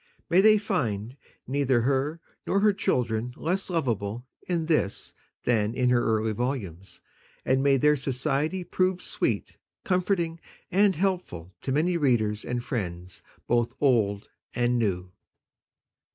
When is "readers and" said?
11.97-12.63